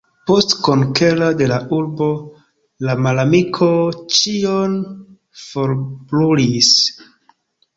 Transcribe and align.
Post 0.29 0.53
konkero 0.67 1.25
de 1.41 1.49
la 1.51 1.59
urbo, 1.79 2.07
la 2.89 2.95
malamiko 3.07 3.69
ĉion 4.17 4.75
forbrulis. 5.45 6.75